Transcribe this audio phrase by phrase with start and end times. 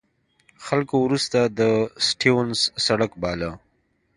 [0.65, 1.61] خلکو وروسته د
[2.07, 3.51] سټیونز سړک باله.